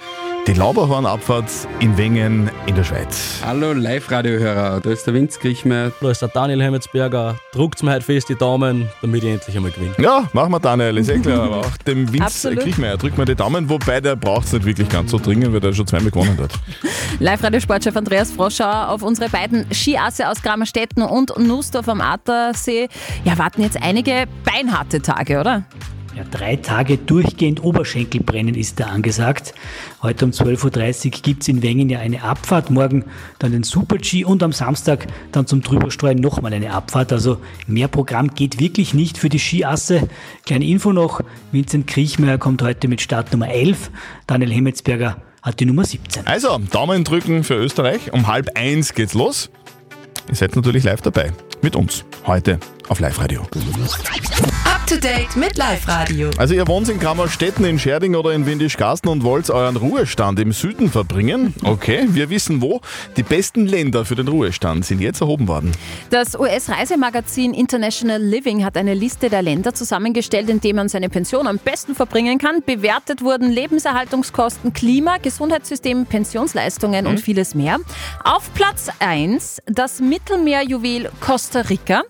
Die 0.48 0.54
Lauberhornabfahrt 0.54 1.52
in 1.82 1.98
Wengen 1.98 2.50
in 2.68 2.76
der 2.76 2.86
Schweiz. 2.86 3.42
Hallo 3.46 3.74
Live-Radio-Hörer, 3.74 4.80
da 4.80 4.90
ist 4.92 5.06
der 5.06 5.14
Vince 5.14 5.38
Griechmer. 5.42 5.92
Da 6.00 6.10
ist 6.10 6.22
der 6.22 6.30
Daniel 6.30 6.64
Hemmetsberger. 6.64 7.36
Druckt 7.52 7.84
mir 7.84 7.92
heute 7.92 8.06
fest 8.06 8.30
die 8.30 8.36
Daumen, 8.36 8.88
damit 9.02 9.26
ich 9.26 9.30
endlich 9.30 9.58
einmal 9.58 9.72
gewinne. 9.72 9.94
Ja, 9.98 10.30
machen 10.32 10.54
wir 10.54 10.62
Daniel, 10.62 10.98
ist 11.00 11.10
eh 11.10 11.20
klar. 11.20 11.44
Aber 11.44 11.58
auch 11.58 11.78
dem 11.86 12.08
Vince 12.08 12.24
Absolut. 12.24 12.60
Kriechmeier 12.62 12.96
drückt 12.96 13.18
mir 13.18 13.26
die 13.26 13.36
Daumen, 13.36 13.70
wobei 13.70 14.00
der 14.00 14.16
braucht 14.16 14.46
es 14.46 14.54
nicht 14.54 14.64
wirklich 14.64 14.88
ganz 14.88 15.12
so 15.12 15.20
dringend, 15.20 15.52
weil 15.52 15.60
der 15.60 15.74
schon 15.74 15.86
zweimal 15.86 16.12
gewonnen 16.12 16.38
hat. 16.42 16.54
Live-Radio-Sportchef 17.20 17.98
Andreas 17.98 18.32
Froschauer 18.32 18.88
auf 18.88 19.02
unsere 19.02 19.30
beiden 19.30 19.66
Skiasse 19.74 20.30
aus 20.30 20.42
Grammerstetten 20.42 21.04
und 21.04 21.38
Nussdorf 21.38 21.90
am 21.90 22.00
Attersee. 22.00 22.88
Ja, 23.26 23.38
warten 23.38 23.64
jetzt 23.64 23.84
einige 23.84 24.24
beinharte 24.46 25.02
Tage, 25.02 25.42
oder? 25.42 25.66
Ja, 26.18 26.24
drei 26.24 26.56
Tage 26.56 26.98
durchgehend 26.98 27.64
Oberschenkelbrennen 27.64 28.56
ist 28.56 28.80
da 28.80 28.88
angesagt. 28.88 29.54
Heute 30.02 30.26
um 30.26 30.32
12.30 30.32 31.06
Uhr 31.06 31.12
gibt 31.12 31.44
es 31.44 31.48
in 31.48 31.62
Wengen 31.62 31.92
ja 31.92 32.00
eine 32.00 32.24
Abfahrt, 32.24 32.72
morgen 32.72 33.06
dann 33.38 33.52
den 33.52 33.62
Super-G 33.62 34.26
und 34.26 34.42
am 34.42 34.52
Samstag 34.52 35.06
dann 35.32 35.46
zum 35.46 35.62
Drüberstreuen 35.62 36.20
nochmal 36.20 36.56
eine 36.56 36.74
Abfahrt. 36.74 37.14
Also 37.14 37.38
mehr 37.68 37.88
Programm 37.88 38.34
geht 38.34 38.60
wirklich 38.60 38.96
nicht 38.96 39.20
für 39.20 39.30
die 39.30 39.38
Skiasse. 39.38 40.10
Kleine 40.44 40.66
Info 40.66 40.92
noch, 40.92 41.22
Vincent 41.52 41.86
Kriechmeier 41.86 42.40
kommt 42.40 42.64
heute 42.64 42.88
mit 42.88 43.00
Startnummer 43.00 43.50
11, 43.50 43.92
Daniel 44.26 44.52
Hemmetsberger 44.52 45.22
hat 45.44 45.60
die 45.60 45.66
Nummer 45.66 45.86
17. 45.86 46.26
Also, 46.26 46.58
Daumen 46.72 47.04
drücken 47.04 47.44
für 47.44 47.54
Österreich. 47.54 48.12
Um 48.12 48.26
halb 48.26 48.50
eins 48.58 48.96
geht's 48.96 49.14
los. 49.14 49.52
Ihr 50.28 50.36
seid 50.36 50.56
natürlich 50.56 50.84
live 50.84 51.02
dabei. 51.02 51.32
Mit 51.62 51.76
uns. 51.76 52.06
Heute 52.26 52.60
auf 52.90 53.00
Live-Radio. 53.00 53.44
Up 53.44 54.57
to 54.88 54.96
date 54.96 55.36
mit 55.36 55.58
Live 55.58 55.86
Radio. 55.90 56.30
Also 56.38 56.54
ihr 56.54 56.66
wohnt 56.66 56.88
in 56.88 56.98
Kammerstetten, 56.98 57.66
in 57.66 57.78
Scherding 57.78 58.16
oder 58.16 58.32
in 58.32 58.46
Windischgarsten 58.46 59.12
und 59.12 59.22
wollt 59.26 59.50
euren 59.50 59.76
Ruhestand 59.76 60.40
im 60.40 60.54
Süden 60.54 60.90
verbringen? 60.90 61.54
Okay, 61.62 62.06
wir 62.08 62.30
wissen 62.30 62.62
wo. 62.62 62.80
Die 63.18 63.24
besten 63.24 63.66
Länder 63.66 64.06
für 64.06 64.16
den 64.16 64.30
Ruhestand 64.30 64.86
sind 64.86 65.02
jetzt 65.02 65.20
erhoben 65.20 65.50
worden. 65.50 65.74
Das 66.10 66.40
US-Reisemagazin 66.40 67.54
International 67.54 68.22
Living 68.22 68.64
hat 68.64 68.78
eine 68.78 68.94
Liste 68.94 69.30
der 69.30 69.42
Länder 69.42 69.74
zusammengestellt, 69.74 70.50
in 70.50 70.62
denen 70.62 70.78
man 70.78 70.90
seine 70.90 71.10
Pension 71.10 71.48
am 71.48 71.58
besten 71.58 71.94
verbringen 71.94 72.38
kann. 72.38 72.62
Bewertet 72.66 73.22
wurden 73.22 73.52
Lebenserhaltungskosten, 73.52 74.72
Klima, 74.72 75.18
Gesundheitssystem, 75.18 76.06
Pensionsleistungen 76.06 77.08
und 77.08 77.20
vieles 77.20 77.56
mehr. 77.56 77.78
Auf 78.24 78.54
Platz 78.54 78.88
1 79.00 79.64
das 79.66 80.00
Mittelmeerjuwel 80.00 81.10
Costa 81.20 81.62
Rica. 81.62 82.04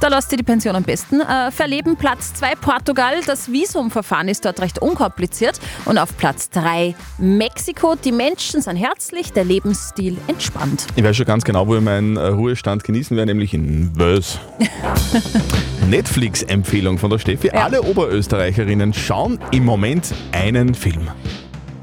Da 0.00 0.08
lasst 0.08 0.32
ihr 0.32 0.38
die 0.38 0.44
Pension 0.44 0.74
am 0.74 0.84
besten 0.84 1.20
äh, 1.20 1.50
verleben. 1.50 1.96
Platz 1.96 2.09
2 2.18 2.54
Portugal. 2.56 3.20
Das 3.26 3.52
Visumverfahren 3.52 4.28
ist 4.28 4.44
dort 4.44 4.60
recht 4.60 4.80
unkompliziert. 4.80 5.60
Und 5.84 5.98
auf 5.98 6.16
Platz 6.16 6.50
3 6.50 6.94
Mexiko. 7.18 7.94
Die 7.94 8.12
Menschen 8.12 8.62
sind 8.62 8.76
herzlich, 8.76 9.32
der 9.32 9.44
Lebensstil 9.44 10.18
entspannt. 10.26 10.86
Ich 10.96 11.04
weiß 11.04 11.16
schon 11.16 11.26
ganz 11.26 11.44
genau, 11.44 11.66
wo 11.66 11.76
ich 11.76 11.82
meinen 11.82 12.16
äh, 12.16 12.26
Ruhestand 12.26 12.84
genießen 12.84 13.16
werde, 13.16 13.30
nämlich 13.32 13.54
in 13.54 13.96
Wels. 13.98 14.38
Netflix-Empfehlung 15.88 16.98
von 16.98 17.10
der 17.10 17.18
Steffi. 17.18 17.50
Alle 17.50 17.82
Oberösterreicherinnen 17.82 18.92
schauen 18.92 19.38
im 19.52 19.64
Moment 19.64 20.14
einen 20.32 20.74
Film. 20.74 21.08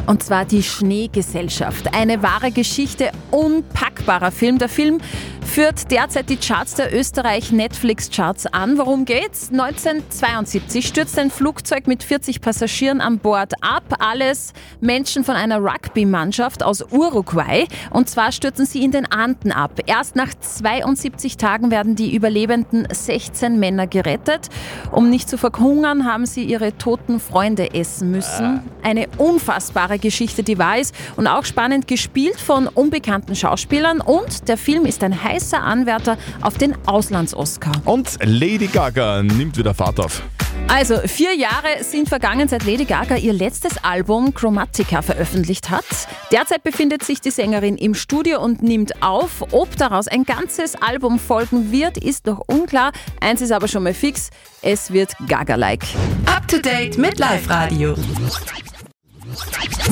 Und 0.07 0.23
zwar 0.23 0.45
die 0.45 0.63
Schneegesellschaft. 0.63 1.93
Eine 1.93 2.23
wahre 2.23 2.51
Geschichte, 2.51 3.11
unpackbarer 3.31 4.31
Film. 4.31 4.57
Der 4.57 4.69
Film 4.69 4.99
führt 5.47 5.89
derzeit 5.91 6.29
die 6.29 6.37
Charts 6.37 6.75
der 6.75 6.93
Österreich-Netflix-Charts 6.93 8.47
an. 8.47 8.77
Worum 8.77 9.05
geht's? 9.05 9.49
1972 9.51 10.85
stürzt 10.85 11.17
ein 11.17 11.31
Flugzeug 11.31 11.87
mit 11.87 12.03
40 12.03 12.41
Passagieren 12.41 13.01
an 13.01 13.19
Bord 13.19 13.53
ab. 13.61 13.95
Alles 13.99 14.53
Menschen 14.81 15.23
von 15.23 15.35
einer 15.35 15.59
Rugby-Mannschaft 15.59 16.63
aus 16.63 16.83
Uruguay. 16.91 17.67
Und 17.91 18.09
zwar 18.09 18.31
stürzen 18.31 18.65
sie 18.65 18.83
in 18.83 18.91
den 18.91 19.11
Anden 19.11 19.51
ab. 19.51 19.79
Erst 19.85 20.15
nach 20.15 20.33
72 20.33 21.37
Tagen 21.37 21.71
werden 21.71 21.95
die 21.95 22.13
überlebenden 22.13 22.87
16 22.91 23.57
Männer 23.59 23.87
gerettet. 23.87 24.49
Um 24.91 25.09
nicht 25.09 25.29
zu 25.29 25.37
verhungern, 25.37 26.05
haben 26.05 26.25
sie 26.25 26.43
ihre 26.43 26.77
toten 26.77 27.19
Freunde 27.19 27.73
essen 27.73 28.11
müssen. 28.11 28.61
Eine 28.83 29.07
unfassbare 29.17 29.97
Geschichte, 29.97 30.43
die 30.43 30.59
wahr 30.59 30.77
ist. 30.79 30.93
Und 31.15 31.27
auch 31.27 31.45
spannend 31.45 31.87
gespielt 31.87 32.39
von 32.39 32.67
unbekannten 32.67 33.35
Schauspielern. 33.35 34.01
Und 34.01 34.47
der 34.49 34.57
Film 34.57 34.85
ist 34.85 35.03
ein 35.03 35.23
heißer 35.47 35.63
Anwärter 35.63 36.17
auf 36.41 36.57
den 36.57 36.75
Auslands-Oscar. 36.85 37.71
Und 37.85 38.17
Lady 38.23 38.67
Gaga 38.67 39.23
nimmt 39.23 39.57
wieder 39.57 39.73
Fahrt 39.73 39.99
auf. 39.99 40.21
Also, 40.69 40.97
vier 41.05 41.33
Jahre 41.33 41.81
sind 41.81 42.09
vergangen, 42.09 42.49
seit 42.49 42.65
Lady 42.65 42.83
Gaga 42.83 43.15
ihr 43.15 43.31
letztes 43.31 43.77
Album 43.83 44.33
Chromatica 44.33 45.01
veröffentlicht 45.01 45.69
hat. 45.69 45.85
Derzeit 46.31 46.63
befindet 46.63 47.03
sich 47.03 47.21
die 47.21 47.31
Sängerin 47.31 47.77
im 47.77 47.93
Studio 47.93 48.43
und 48.43 48.61
nimmt 48.61 49.01
auf. 49.01 49.45
Ob 49.51 49.77
daraus 49.77 50.07
ein 50.09 50.25
ganzes 50.25 50.75
Album 50.75 51.19
folgen 51.19 51.71
wird, 51.71 51.97
ist 51.97 52.25
noch 52.25 52.41
unklar. 52.47 52.91
Eins 53.21 53.41
ist 53.41 53.51
aber 53.51 53.69
schon 53.69 53.83
mal 53.83 53.93
fix, 53.93 54.29
es 54.61 54.91
wird 54.91 55.13
Gaga-like. 55.27 55.85
Up 56.25 56.45
to 56.47 56.57
date 56.57 56.97
mit 56.97 57.17
Live 57.17 57.49
Radio. 57.49 57.95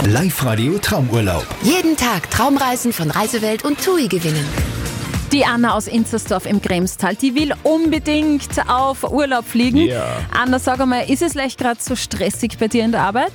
Live-Radio 0.06 0.78
Traumurlaub. 0.80 1.46
Jeden 1.62 1.96
Tag 1.96 2.30
Traumreisen 2.32 2.92
von 2.92 3.12
Reisewelt 3.12 3.64
und 3.64 3.84
TUI 3.84 4.08
gewinnen. 4.08 4.46
Die 5.36 5.44
Anna 5.44 5.74
aus 5.74 5.88
Inzersdorf 5.88 6.46
im 6.46 6.62
Kremstal, 6.62 7.14
die 7.14 7.36
will 7.36 7.54
unbedingt 7.64 8.70
auf 8.70 9.04
Urlaub 9.04 9.44
fliegen. 9.44 9.80
Ja. 9.80 10.06
Anna, 10.34 10.60
sag 10.60 10.80
einmal, 10.80 11.10
ist 11.10 11.22
es 11.22 11.34
leicht 11.34 11.60
gerade 11.60 11.78
so 11.82 11.98
stressig 11.98 12.58
bei 12.58 12.70
dir 12.70 12.86
in 12.86 12.94
der 12.94 13.02
Arbeit? 13.02 13.34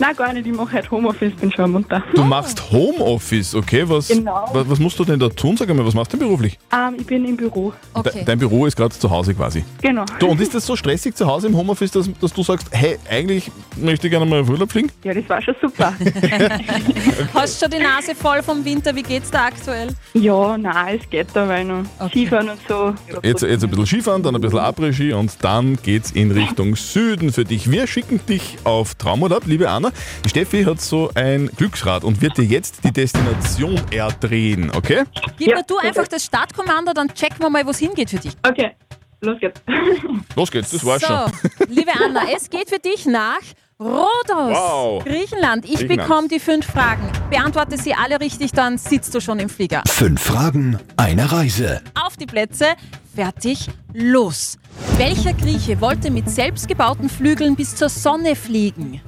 Nein, 0.00 0.16
gar 0.16 0.32
nicht. 0.32 0.46
Ich 0.46 0.54
mache 0.54 0.72
heute 0.78 0.90
Homeoffice, 0.90 1.34
bin 1.34 1.52
schon 1.52 1.72
munter. 1.72 2.02
Du 2.14 2.24
machst 2.24 2.72
Homeoffice, 2.72 3.54
okay? 3.54 3.84
Was, 3.86 4.08
Genau. 4.08 4.48
was, 4.52 4.68
was 4.70 4.78
musst 4.78 4.98
du 4.98 5.04
denn 5.04 5.20
da 5.20 5.28
tun? 5.28 5.58
Sag 5.58 5.68
einmal, 5.68 5.84
was 5.86 5.92
machst 5.94 6.10
du 6.12 6.16
denn 6.16 6.26
beruflich? 6.26 6.58
Ähm, 6.72 6.94
ich 6.98 7.06
bin 7.06 7.22
im 7.26 7.36
Büro. 7.36 7.74
De, 8.04 8.24
dein 8.24 8.38
Büro 8.38 8.64
ist 8.64 8.76
gerade 8.76 8.94
zu 8.98 9.10
Hause 9.10 9.34
quasi. 9.34 9.62
Genau. 9.82 10.06
Du, 10.18 10.28
und 10.28 10.40
ist 10.40 10.54
das 10.54 10.64
so 10.64 10.74
stressig 10.74 11.14
zu 11.14 11.26
Hause 11.26 11.48
im 11.48 11.56
Homeoffice, 11.56 11.90
dass, 11.90 12.08
dass 12.18 12.32
du 12.32 12.42
sagst, 12.42 12.68
hey, 12.72 12.96
eigentlich 13.10 13.52
möchte 13.76 14.06
ich 14.06 14.10
gerne 14.10 14.24
mal 14.24 14.40
auf 14.40 14.48
Urlaub 14.48 14.72
fliegen? 14.72 14.90
Ja, 15.04 15.12
das 15.12 15.28
war 15.28 15.42
schon 15.42 15.54
super. 15.60 15.92
Hast 17.34 17.60
du 17.60 17.66
schon 17.66 17.70
die 17.78 17.82
Nase 17.82 18.14
voll 18.14 18.42
vom 18.42 18.64
Winter? 18.64 18.94
Wie 18.96 19.02
geht's 19.02 19.30
da 19.30 19.44
aktuell? 19.46 19.88
ja, 20.14 20.56
nein, 20.56 20.98
es 21.02 21.10
geht 21.10 21.28
da, 21.34 21.46
weil 21.46 21.64
noch 21.66 21.84
Skifahren 22.08 22.48
und 22.48 22.58
so. 22.66 22.94
Jetzt, 23.22 23.42
jetzt 23.42 23.64
ein 23.64 23.70
bisschen 23.70 23.86
Skifahren, 23.86 24.22
dann 24.22 24.34
ein 24.34 24.40
bisschen 24.40 24.58
Après-Ski 24.60 25.12
und 25.12 25.36
dann 25.42 25.76
geht's 25.82 26.10
in 26.12 26.30
Richtung 26.30 26.74
Süden 26.76 27.32
für 27.32 27.44
dich. 27.44 27.70
Wir 27.70 27.86
schicken 27.86 28.20
dich 28.26 28.56
auf 28.64 28.94
Traumurlaub, 28.94 29.44
liebe 29.46 29.68
Anna. 29.68 29.89
Die 30.24 30.28
Steffi 30.28 30.64
hat 30.64 30.80
so 30.80 31.10
ein 31.14 31.50
Glücksrad 31.56 32.04
und 32.04 32.20
wird 32.20 32.36
dir 32.38 32.44
jetzt 32.44 32.84
die 32.84 32.92
Destination 32.92 33.80
erdrehen, 33.90 34.70
okay? 34.74 35.04
Gib 35.38 35.54
mir 35.54 35.62
du 35.66 35.78
einfach 35.78 36.08
das 36.08 36.24
Startkommando, 36.24 36.92
dann 36.92 37.08
checken 37.14 37.38
wir 37.40 37.50
mal, 37.50 37.64
wo 37.66 37.70
es 37.70 37.78
hingeht 37.78 38.10
für 38.10 38.18
dich. 38.18 38.32
Okay, 38.46 38.72
los 39.20 39.38
geht's. 39.40 39.60
Los 40.36 40.50
geht's, 40.50 40.70
das 40.70 40.84
war's 40.84 41.02
so, 41.02 41.08
schon. 41.08 41.32
liebe 41.68 41.90
Anna, 42.04 42.22
es 42.34 42.48
geht 42.48 42.68
für 42.68 42.78
dich 42.78 43.06
nach 43.06 43.40
Rhodos, 43.78 44.26
Wow. 44.28 45.04
Griechenland. 45.04 45.64
Ich 45.64 45.76
Griechenland. 45.76 46.02
bekomme 46.08 46.28
die 46.28 46.38
fünf 46.38 46.66
Fragen. 46.66 47.10
Beantworte 47.30 47.78
sie 47.78 47.94
alle 47.94 48.20
richtig, 48.20 48.52
dann 48.52 48.76
sitzt 48.78 49.14
du 49.14 49.20
schon 49.20 49.38
im 49.38 49.48
Flieger. 49.48 49.82
Fünf 49.88 50.22
Fragen, 50.22 50.78
eine 50.98 51.32
Reise. 51.32 51.80
Auf 51.94 52.16
die 52.18 52.26
Plätze, 52.26 52.66
fertig, 53.14 53.68
los. 53.94 54.58
Welcher 54.98 55.32
Grieche 55.32 55.80
wollte 55.80 56.10
mit 56.10 56.28
selbstgebauten 56.28 57.08
Flügeln 57.08 57.56
bis 57.56 57.74
zur 57.74 57.88
Sonne 57.88 58.36
fliegen? 58.36 59.00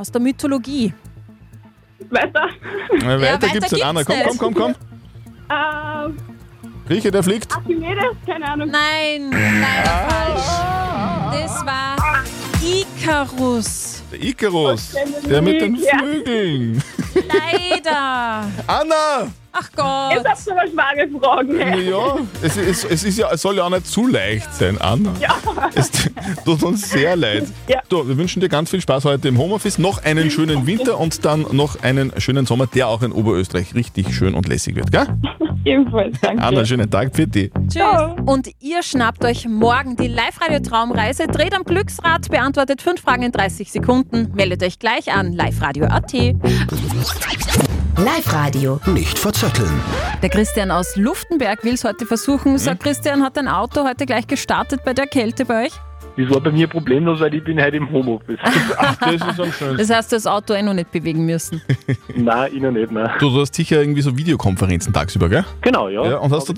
Aus 0.00 0.10
der 0.10 0.18
Mythologie. 0.22 0.94
Weiter. 2.08 2.48
Na, 2.90 3.06
weiter, 3.06 3.20
Ja, 3.20 3.32
weiter 3.34 3.48
gibt's 3.48 3.68
den 3.68 3.82
Anna. 3.82 4.02
Komm, 4.02 4.16
komm, 4.24 4.38
komm, 4.38 4.54
komm. 4.54 4.74
Ähm, 5.50 6.16
Grieche, 6.88 7.10
der 7.10 7.22
fliegt. 7.22 7.54
Archimedes? 7.54 8.16
Keine 8.24 8.46
Ahnung. 8.50 8.70
Nein, 8.70 9.30
leider 9.30 10.08
falsch. 10.08 11.42
Das 11.42 11.66
war 11.66 12.24
Icarus. 12.62 14.02
Der 14.10 14.22
Icarus. 14.22 14.94
Der 15.28 15.42
mit 15.42 15.60
den. 15.60 15.76
Flügeln. 15.76 16.82
Leider. 17.14 18.50
Anna! 18.66 19.30
Ach 19.52 19.68
Gott. 19.74 20.14
Jetzt 20.14 20.28
habt 20.28 20.46
ihr 20.46 20.54
mal 20.54 20.68
schwere 20.68 21.20
Fragen. 21.20 21.88
Ja, 21.88 22.16
es, 22.42 22.56
ist, 22.56 22.84
es, 22.84 23.04
ist 23.04 23.18
ja, 23.18 23.30
es 23.32 23.42
soll 23.42 23.56
ja 23.56 23.64
auch 23.64 23.70
nicht 23.70 23.86
zu 23.86 24.06
leicht 24.06 24.52
sein, 24.54 24.78
Anna. 24.80 25.12
Ja. 25.20 25.36
Es 25.74 25.90
tut 26.44 26.62
uns 26.62 26.90
sehr 26.90 27.16
leid. 27.16 27.46
Ja. 27.66 27.80
Du, 27.88 28.06
wir 28.06 28.16
wünschen 28.16 28.40
dir 28.40 28.48
ganz 28.48 28.70
viel 28.70 28.80
Spaß 28.80 29.04
heute 29.04 29.28
im 29.28 29.38
Homeoffice. 29.38 29.78
Noch 29.78 30.04
einen 30.04 30.30
schönen 30.30 30.66
Winter 30.66 30.98
und 30.98 31.24
dann 31.24 31.46
noch 31.52 31.82
einen 31.82 32.12
schönen 32.20 32.46
Sommer, 32.46 32.66
der 32.66 32.88
auch 32.88 33.02
in 33.02 33.12
Oberösterreich 33.12 33.74
richtig 33.74 34.14
schön 34.14 34.34
und 34.34 34.48
lässig 34.48 34.76
wird. 34.76 34.92
Gell? 34.92 35.06
Ebenfalls, 35.64 36.18
danke. 36.20 36.42
Anna, 36.42 36.64
schönen 36.64 36.90
Tag 36.90 37.14
für 37.14 37.26
dich. 37.26 37.50
Tschüss. 37.68 37.82
Und 38.24 38.50
ihr 38.60 38.82
schnappt 38.82 39.24
euch 39.24 39.46
morgen 39.46 39.96
die 39.96 40.08
Live-Radio-Traumreise, 40.08 41.26
dreht 41.26 41.54
am 41.54 41.64
Glücksrad, 41.64 42.30
beantwortet 42.30 42.80
fünf 42.80 43.02
Fragen 43.02 43.24
in 43.24 43.32
30 43.32 43.70
Sekunden, 43.70 44.32
meldet 44.34 44.62
euch 44.62 44.78
gleich 44.78 45.12
an 45.12 45.32
liveradio.at. 45.32 46.14
Live 48.04 48.32
Radio. 48.32 48.80
Nicht 48.86 49.18
verzetteln. 49.18 49.70
Der 50.22 50.28
Christian 50.30 50.70
aus 50.70 50.96
Luftenberg 50.96 51.64
will 51.64 51.74
es 51.74 51.84
heute 51.84 52.06
versuchen. 52.06 52.56
Sagt 52.58 52.82
Christian, 52.82 53.22
hat 53.22 53.36
dein 53.36 53.48
Auto 53.48 53.84
heute 53.84 54.06
gleich 54.06 54.26
gestartet 54.26 54.80
bei 54.84 54.94
der 54.94 55.06
Kälte 55.06 55.44
bei 55.44 55.66
euch? 55.66 55.72
Das 56.16 56.28
war 56.30 56.40
bei 56.40 56.50
mir 56.50 56.66
problemlos, 56.66 57.20
weil 57.20 57.34
ich 57.34 57.44
bin 57.44 57.60
heute 57.62 57.76
im 57.76 57.90
Homeoffice. 57.90 58.38
Ach, 58.78 58.96
das 58.96 59.14
ist 59.14 59.22
am 59.22 59.34
schönsten. 59.52 59.76
Das 59.78 59.90
heißt, 59.90 59.90
du 59.90 59.94
hast 59.96 60.12
das 60.12 60.26
Auto 60.26 60.54
eh 60.54 60.62
noch 60.62 60.74
nicht 60.74 60.90
bewegen 60.90 61.24
müssen. 61.24 61.62
nein, 62.16 62.50
ich 62.54 62.60
noch 62.60 62.70
nicht, 62.72 62.90
nein. 62.90 63.10
Du, 63.18 63.30
du 63.30 63.40
hast 63.40 63.54
sicher 63.54 63.80
irgendwie 63.80 64.02
so 64.02 64.16
Videokonferenzen 64.16 64.92
tagsüber, 64.92 65.28
gell? 65.28 65.44
Genau, 65.60 65.88
ja. 65.88 66.04
Ja, 66.10 66.16
und 66.18 66.32
hast 66.32 66.48
du, 66.48 66.54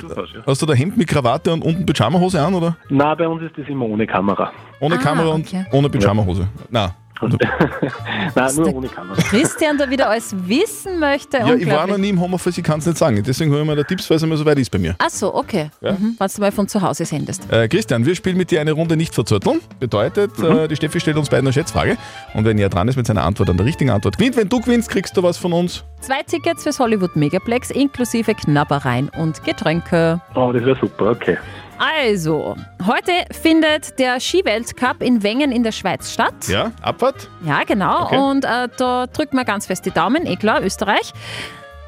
hast 0.46 0.62
du 0.62 0.66
da 0.66 0.74
Hemd 0.74 0.96
mit 0.96 1.08
Krawatte 1.08 1.52
und 1.52 1.62
unten 1.64 1.84
Pyjamahose 1.86 2.40
an, 2.40 2.54
oder? 2.54 2.76
Nein, 2.88 3.16
bei 3.18 3.28
uns 3.28 3.42
ist 3.42 3.56
das 3.56 3.66
immer 3.68 3.86
ohne 3.86 4.06
Kamera. 4.06 4.52
Ohne 4.80 4.96
Ah, 4.96 4.98
Kamera 4.98 5.28
und 5.28 5.46
okay. 5.46 5.64
ohne 5.72 5.88
Pyjamahose. 5.90 6.48
Na. 6.70 6.80
Nein, 6.80 6.90
nur 8.56 8.74
ohne 8.74 8.88
Kamera. 8.88 9.20
Christian 9.22 9.78
da 9.78 9.88
wieder 9.88 10.08
alles 10.08 10.34
wissen 10.46 10.98
möchte. 10.98 11.38
Ja, 11.38 11.54
ich 11.54 11.68
war 11.68 11.86
noch 11.86 11.98
nie 11.98 12.10
im 12.10 12.20
Homeoffice, 12.20 12.58
ich 12.58 12.64
kann 12.64 12.78
es 12.80 12.86
nicht 12.86 12.98
sagen. 12.98 13.22
Deswegen 13.24 13.50
hole 13.50 13.62
ich 13.62 13.66
mir 13.66 13.76
da 13.76 13.82
Tipps, 13.82 14.08
weil 14.10 14.16
es 14.16 14.22
immer 14.22 14.36
so 14.36 14.44
weit 14.44 14.58
ist 14.58 14.70
bei 14.70 14.78
mir. 14.78 14.94
Ach 14.98 15.10
so, 15.10 15.34
okay. 15.34 15.70
Ja. 15.80 15.92
Mhm. 15.92 16.16
Was 16.18 16.34
du 16.34 16.40
mal 16.40 16.52
von 16.52 16.68
zu 16.68 16.80
Hause 16.82 17.04
sendest. 17.04 17.50
Äh, 17.50 17.68
Christian, 17.68 18.04
wir 18.04 18.14
spielen 18.14 18.36
mit 18.36 18.50
dir 18.50 18.60
eine 18.60 18.72
Runde 18.72 18.96
nicht 18.96 19.14
verzötteln. 19.14 19.60
Bedeutet, 19.80 20.38
äh, 20.38 20.68
die 20.68 20.76
Steffi 20.76 21.00
stellt 21.00 21.16
uns 21.16 21.28
beiden 21.28 21.46
eine 21.46 21.52
Schätzfrage. 21.52 21.96
Und 22.34 22.44
wenn 22.44 22.58
er 22.58 22.68
dran 22.68 22.88
ist 22.88 22.96
mit 22.96 23.06
seiner 23.06 23.24
Antwort 23.24 23.50
an 23.50 23.56
der 23.56 23.66
richtigen 23.66 23.90
Antwort 23.90 24.18
gewinnt, 24.18 24.36
wenn 24.36 24.48
du 24.48 24.60
gewinnst, 24.60 24.88
kriegst 24.88 25.16
du 25.16 25.22
was 25.22 25.38
von 25.38 25.52
uns. 25.52 25.84
Zwei 26.00 26.22
Tickets 26.22 26.64
fürs 26.64 26.78
Hollywood 26.80 27.14
Megaplex 27.14 27.70
inklusive 27.70 28.34
Knabbereien 28.34 29.08
und 29.18 29.44
Getränke. 29.44 30.20
Oh, 30.34 30.50
das 30.52 30.64
wäre 30.64 30.76
super, 30.80 31.10
okay. 31.10 31.38
Also, 31.84 32.54
heute 32.86 33.10
findet 33.32 33.98
der 33.98 34.20
Skiweltcup 34.20 35.02
in 35.02 35.24
Wengen 35.24 35.50
in 35.50 35.64
der 35.64 35.72
Schweiz 35.72 36.12
statt. 36.12 36.46
Ja, 36.46 36.70
Abfahrt? 36.80 37.28
Ja, 37.44 37.64
genau. 37.64 38.04
Okay. 38.04 38.18
Und 38.18 38.44
äh, 38.44 38.68
da 38.76 39.08
drücken 39.08 39.36
wir 39.36 39.44
ganz 39.44 39.66
fest 39.66 39.84
die 39.84 39.90
Daumen, 39.90 40.24
eh 40.24 40.36
klar, 40.36 40.62
Österreich. 40.62 41.12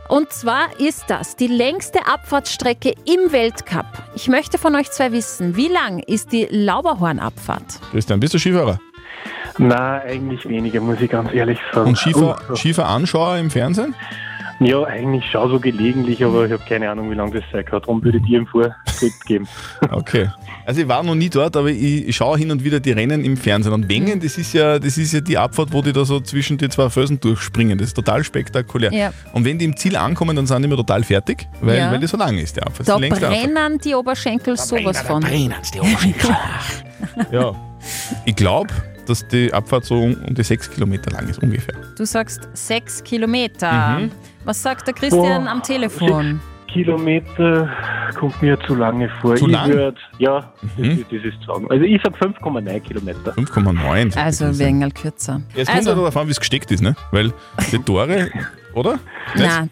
Und 0.08 0.32
zwar 0.32 0.66
ist 0.80 1.04
das 1.06 1.36
die 1.36 1.46
längste 1.46 2.06
Abfahrtsstrecke 2.08 2.92
im 3.06 3.30
Weltcup. 3.30 3.86
Ich 4.16 4.26
möchte 4.26 4.58
von 4.58 4.74
euch 4.74 4.90
zwei 4.90 5.12
wissen, 5.12 5.54
wie 5.56 5.68
lang 5.68 6.00
ist 6.00 6.32
die 6.32 6.48
Lauberhornabfahrt? 6.50 7.80
Christian, 7.92 8.18
bist 8.18 8.34
du 8.34 8.38
Skifahrer? 8.38 8.80
Nein, 9.58 10.02
eigentlich 10.08 10.48
weniger, 10.48 10.80
muss 10.80 11.00
ich 11.00 11.10
ganz 11.10 11.32
ehrlich 11.32 11.60
sagen. 11.72 11.90
Und 11.90 11.98
Skifahr 11.98 12.40
Oh, 12.50 12.56
Skifahr-Anschauer 12.56 13.36
im 13.38 13.48
Fernsehen? 13.50 13.94
Ja, 14.60 14.84
eigentlich 14.84 15.24
schon 15.30 15.50
so 15.50 15.58
gelegentlich, 15.58 16.24
aber 16.24 16.46
ich 16.46 16.52
habe 16.52 16.62
keine 16.68 16.88
Ahnung, 16.88 17.10
wie 17.10 17.14
lange 17.14 17.32
das 17.40 17.44
sein 17.50 17.64
kann. 17.64 17.80
Darum 17.80 18.02
würde 18.04 18.18
ich 18.18 18.24
dir 18.24 18.38
im 18.38 18.46
Vortritt 18.46 18.74
geben. 19.26 19.48
Okay. 19.90 20.28
Also 20.66 20.80
ich 20.80 20.88
war 20.88 21.02
noch 21.02 21.14
nie 21.14 21.28
dort, 21.28 21.56
aber 21.56 21.68
ich, 21.68 22.14
schaue 22.16 22.38
hin 22.38 22.50
und 22.50 22.64
wieder 22.64 22.80
die 22.80 22.92
Rennen 22.92 23.22
im 23.24 23.36
Fernsehen. 23.36 23.72
Und 23.74 23.88
Wengen, 23.88 24.20
das 24.20 24.38
ist 24.38 24.54
ja, 24.54 24.78
das 24.78 24.96
ist 24.96 25.12
ja 25.12 25.20
die 25.20 25.36
Abfahrt, 25.36 25.72
wo 25.72 25.82
die 25.82 25.92
da 25.92 26.04
so 26.04 26.20
zwischen 26.20 26.56
die 26.56 26.68
zwei 26.70 26.88
Felsen 26.88 27.20
durchspringen. 27.20 27.76
Das 27.76 27.88
ist 27.88 27.94
total 27.94 28.24
spektakulär. 28.24 28.92
Ja. 28.92 29.12
Und 29.32 29.44
wenn 29.44 29.58
die 29.58 29.66
im 29.66 29.76
Ziel 29.76 29.96
ankommen, 29.96 30.34
dann 30.36 30.46
sind 30.46 30.62
die 30.62 30.66
immer 30.66 30.76
total 30.76 31.02
fertig, 31.04 31.46
weil, 31.60 31.78
Ja. 31.78 31.92
weil 31.92 31.98
die 32.00 32.06
so 32.06 32.16
lang 32.16 32.38
ist, 32.38 32.56
die 32.56 32.62
Abfahrt. 32.62 32.80
Das 32.80 32.86
Da 32.86 32.92
ist 32.94 32.98
die 32.98 33.02
längste 33.02 33.28
Abfahrt. 33.28 33.54
brennen 33.54 33.78
die 33.78 33.94
Oberschenkel 33.94 34.56
sowas 34.56 35.00
von. 35.02 35.22
Ja. 37.30 37.52
Ich 38.24 38.36
glaube, 38.36 38.68
dass 39.08 39.26
die 39.28 39.52
Abfahrt 39.52 39.84
so 39.84 40.02
um 40.02 40.16
die 40.34 40.42
sechs 40.42 40.70
Kilometer 40.70 41.10
lang 41.10 41.28
ist, 41.28 41.42
ungefähr. 41.42 41.74
Du 41.96 42.04
sagst 42.04 42.48
sechs 42.54 43.02
Kilometer. 43.02 43.98
Mhm. 44.00 44.10
Was 44.44 44.62
sagt 44.62 44.86
der 44.86 44.94
Christian 44.94 45.44
Boah, 45.44 45.50
am 45.50 45.62
Telefon? 45.62 46.40
Kilometer 46.74 47.70
kommt 48.18 48.42
mir 48.42 48.58
zu 48.66 48.74
lange 48.74 49.08
vor. 49.20 49.36
Zu 49.36 49.46
ich 49.46 49.52
lang? 49.52 49.70
würd- 49.70 49.96
ja, 50.18 50.52
das, 50.76 50.88
das 51.10 51.24
ist 51.24 51.40
zu 51.40 51.52
sagen. 51.52 51.66
Also 51.70 51.84
ich 51.84 52.00
sag 52.02 52.14
5,9 52.16 52.80
Kilometer. 52.80 53.32
5,9. 53.32 54.16
Also 54.16 54.58
wegen 54.58 54.92
kürzer. 54.92 55.40
Jetzt 55.54 55.68
kommt 55.68 55.78
also, 55.78 55.90
also, 55.90 56.00
darauf 56.02 56.16
an, 56.16 56.26
wie 56.26 56.32
es 56.32 56.40
gesteckt 56.40 56.70
ist, 56.72 56.82
ne? 56.82 56.96
Weil 57.12 57.32
die 57.70 57.78
Tore, 57.78 58.28
oder? 58.74 58.98
Nein, 59.34 59.70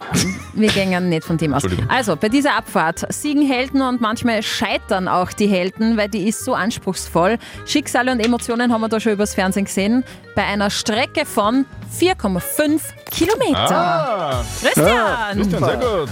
wir 0.55 0.69
gehen 0.69 1.09
nicht 1.09 1.25
von 1.25 1.37
dem 1.37 1.55
aus. 1.55 1.63
Also, 1.89 2.17
bei 2.17 2.29
dieser 2.29 2.57
Abfahrt 2.57 3.05
siegen 3.13 3.47
Helden 3.47 3.83
und 3.83 4.01
manchmal 4.01 4.43
scheitern 4.43 5.09
auch 5.09 5.33
die 5.33 5.47
Helden, 5.47 5.97
weil 5.97 6.09
die 6.09 6.29
ist 6.29 6.45
so 6.45 6.55
anspruchsvoll. 6.55 7.39
Schicksale 7.67 8.13
und 8.13 8.21
Emotionen 8.21 8.73
haben 8.73 8.81
wir 8.81 8.89
da 8.89 9.01
schon 9.01 9.13
übers 9.13 9.35
Fernsehen 9.35 9.65
gesehen. 9.65 10.05
Bei 10.35 10.45
einer 10.45 10.71
Strecke 10.71 11.27
von 11.27 11.67
4,5 11.99 12.81
Kilometer. 13.11 13.77
Ah. 13.77 14.45
Christian! 14.61 14.87
Ja, 14.87 15.31
Christian, 15.35 15.65
sehr 15.65 15.77
gut. 15.77 16.09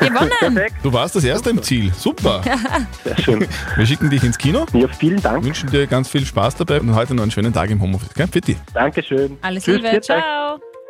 Gewonnen! 0.00 0.66
Du 0.82 0.92
warst 0.92 1.16
das 1.16 1.24
erste 1.24 1.50
im 1.50 1.62
Ziel. 1.62 1.92
Super. 1.92 2.42
Sehr 3.04 3.18
schön. 3.18 3.48
Wir 3.76 3.86
schicken 3.86 4.10
dich 4.10 4.22
ins 4.22 4.38
Kino. 4.38 4.64
Ja, 4.72 4.86
vielen 4.88 5.20
Dank. 5.20 5.44
Wünschen 5.44 5.70
dir 5.70 5.86
ganz 5.86 6.08
viel 6.08 6.24
Spaß 6.24 6.56
dabei 6.56 6.80
und 6.80 6.94
heute 6.94 7.14
noch 7.14 7.22
einen 7.22 7.32
schönen 7.32 7.52
Tag 7.52 7.70
im 7.70 7.80
Homeoffice. 7.80 8.14
Gell? 8.14 8.28
Fitti. 8.28 8.56
Dankeschön. 8.72 9.36
Alles 9.42 9.64
Tschüss, 9.64 9.82
Liebe, 9.82 10.00
ciao! 10.00 10.60